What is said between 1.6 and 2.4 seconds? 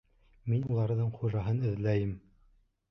эҙләйем.